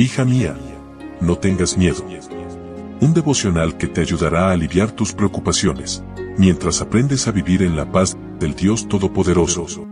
[0.00, 0.56] Hija mía,
[1.20, 2.04] no tengas miedo.
[3.00, 6.04] Un devocional que te ayudará a aliviar tus preocupaciones,
[6.36, 9.88] mientras aprendes a vivir en la paz del Dios Todopoderoso.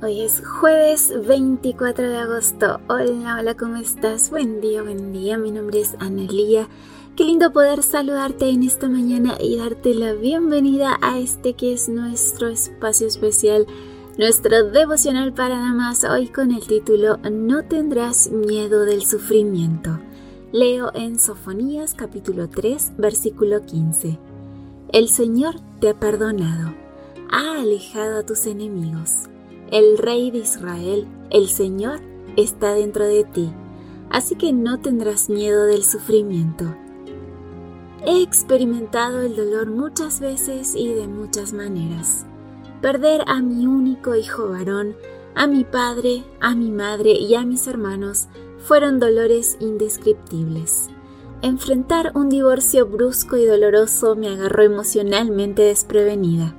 [0.00, 2.80] Hoy es jueves 24 de agosto.
[2.88, 4.30] Hola, hola, ¿cómo estás?
[4.30, 5.38] Buen día, buen día.
[5.38, 6.68] Mi nombre es Analía.
[7.16, 11.88] Qué lindo poder saludarte en esta mañana y darte la bienvenida a este que es
[11.88, 13.66] nuestro espacio especial,
[14.16, 19.98] nuestro devocional para damas, hoy con el título No tendrás miedo del sufrimiento.
[20.52, 24.18] Leo en Sofonías capítulo 3, versículo 15.
[24.92, 26.72] El Señor te ha perdonado,
[27.30, 29.28] ha alejado a tus enemigos.
[29.70, 32.00] El Rey de Israel, el Señor,
[32.36, 33.52] está dentro de ti,
[34.10, 36.72] así que no tendrás miedo del sufrimiento.
[38.06, 42.24] He experimentado el dolor muchas veces y de muchas maneras.
[42.80, 44.96] Perder a mi único hijo varón,
[45.34, 48.28] a mi padre, a mi madre y a mis hermanos
[48.58, 50.88] fueron dolores indescriptibles.
[51.42, 56.54] Enfrentar un divorcio brusco y doloroso me agarró emocionalmente desprevenida.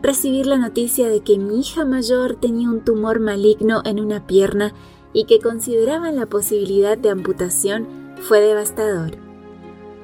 [0.00, 4.72] Recibir la noticia de que mi hija mayor tenía un tumor maligno en una pierna
[5.12, 7.86] y que consideraban la posibilidad de amputación
[8.20, 9.27] fue devastador.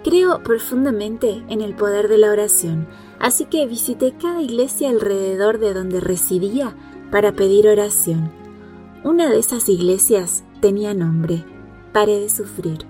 [0.05, 2.87] Creo profundamente en el poder de la oración,
[3.19, 6.77] así que visité cada iglesia alrededor de donde residía
[7.11, 8.31] para pedir oración.
[9.03, 11.43] Una de esas iglesias tenía nombre,
[11.95, 12.87] Pare de Sufrir.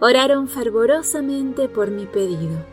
[0.00, 2.66] Oraron fervorosamente por mi pedido.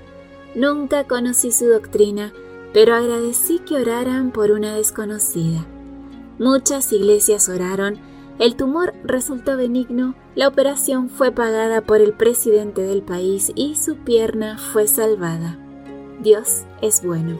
[0.55, 2.33] Nunca conocí su doctrina,
[2.73, 5.63] pero agradecí que oraran por una desconocida.
[6.39, 7.99] Muchas iglesias oraron
[8.39, 13.97] el tumor resultó benigno, la operación fue pagada por el presidente del país y su
[13.97, 15.57] pierna fue salvada.
[16.21, 17.39] Dios es bueno.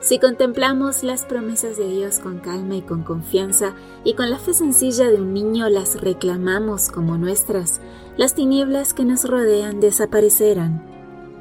[0.00, 4.52] Si contemplamos las promesas de Dios con calma y con confianza y con la fe
[4.52, 7.80] sencilla de un niño las reclamamos como nuestras,
[8.18, 10.84] las tinieblas que nos rodean desaparecerán.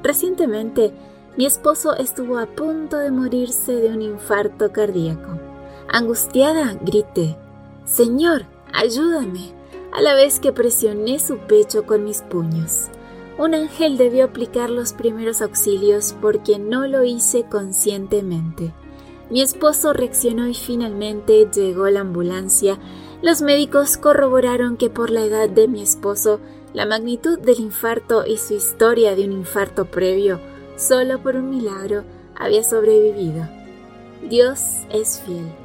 [0.03, 0.93] Recientemente,
[1.37, 5.37] mi esposo estuvo a punto de morirse de un infarto cardíaco.
[5.91, 7.37] Angustiada, grité,
[7.83, 9.53] Señor, ayúdame,
[9.91, 12.89] a la vez que presioné su pecho con mis puños.
[13.37, 18.73] Un ángel debió aplicar los primeros auxilios porque no lo hice conscientemente.
[19.29, 22.77] Mi esposo reaccionó y finalmente llegó la ambulancia.
[23.21, 26.39] Los médicos corroboraron que por la edad de mi esposo,
[26.73, 30.39] la magnitud del infarto y su historia de un infarto previo,
[30.77, 32.03] solo por un milagro,
[32.35, 33.47] había sobrevivido.
[34.29, 34.59] Dios
[34.91, 35.64] es fiel.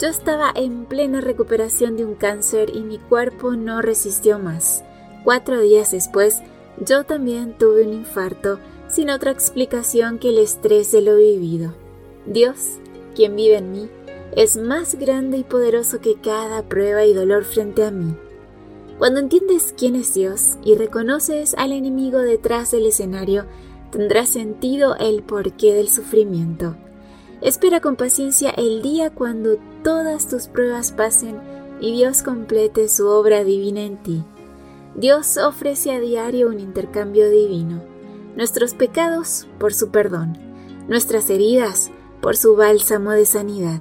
[0.00, 4.82] Yo estaba en plena recuperación de un cáncer y mi cuerpo no resistió más.
[5.24, 6.40] Cuatro días después,
[6.78, 8.58] yo también tuve un infarto
[8.88, 11.74] sin otra explicación que el estrés de lo vivido.
[12.24, 12.78] Dios,
[13.14, 13.90] quien vive en mí,
[14.34, 18.14] es más grande y poderoso que cada prueba y dolor frente a mí.
[18.98, 23.44] Cuando entiendes quién es Dios y reconoces al enemigo detrás del escenario,
[23.92, 26.74] tendrá sentido el porqué del sufrimiento.
[27.42, 31.40] Espera con paciencia el día cuando todas tus pruebas pasen
[31.80, 34.22] y Dios complete su obra divina en ti.
[34.94, 37.82] Dios ofrece a diario un intercambio divino.
[38.36, 40.36] Nuestros pecados por su perdón,
[40.88, 41.90] nuestras heridas
[42.20, 43.80] por su bálsamo de sanidad,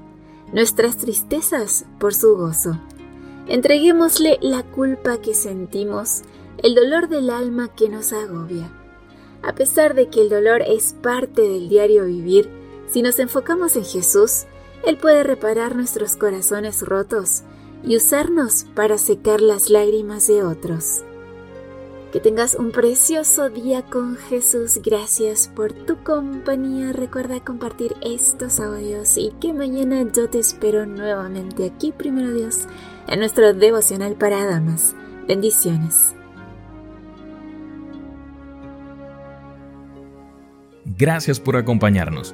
[0.54, 2.80] nuestras tristezas por su gozo.
[3.48, 6.22] Entreguémosle la culpa que sentimos,
[6.64, 8.72] el dolor del alma que nos agobia.
[9.42, 12.59] A pesar de que el dolor es parte del diario vivir,
[12.90, 14.46] si nos enfocamos en Jesús,
[14.86, 17.44] Él puede reparar nuestros corazones rotos
[17.84, 21.04] y usarnos para secar las lágrimas de otros.
[22.12, 24.80] Que tengas un precioso día con Jesús.
[24.84, 26.92] Gracias por tu compañía.
[26.92, 32.68] Recuerda compartir estos audios y que mañana yo te espero nuevamente aquí, primero Dios,
[33.08, 34.96] en nuestro devocional para damas.
[35.28, 36.16] Bendiciones.
[40.98, 42.34] Gracias por acompañarnos.